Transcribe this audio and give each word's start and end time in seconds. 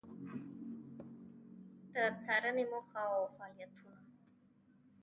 د 1.93 1.95
څــارنـې 2.23 2.63
موخـه 2.71 3.01
او 3.15 3.25
فعالیـتونـه: 3.35 3.99